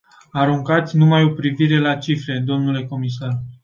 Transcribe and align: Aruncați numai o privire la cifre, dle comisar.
Aruncați 0.33 0.97
numai 0.97 1.23
o 1.23 1.29
privire 1.29 1.79
la 1.79 1.95
cifre, 1.95 2.39
dle 2.39 2.85
comisar. 2.85 3.41